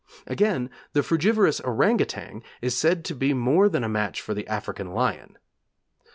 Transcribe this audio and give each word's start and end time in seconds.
Again, 0.25 0.71
the 0.93 1.03
frugivorous 1.03 1.59
orang 1.61 1.99
outang 2.01 2.41
is 2.59 2.75
said 2.75 3.05
to 3.05 3.13
be 3.13 3.35
more 3.35 3.69
than 3.69 3.83
a 3.83 3.87
match 3.87 4.19
for 4.19 4.33
the 4.33 4.47
African 4.47 4.93
lion. 4.95 5.37